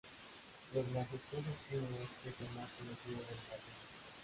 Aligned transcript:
Los 0.73 0.83
majestuosos 0.87 1.53
pinos 1.69 1.85
es 1.91 2.39
de 2.39 2.45
lo 2.47 2.59
más 2.59 2.69
conocido 2.71 3.17
del 3.17 3.37
jardín. 3.45 3.77